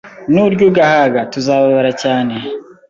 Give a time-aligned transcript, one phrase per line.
[0.33, 2.35] Nurya ugahaga tuzababara cyane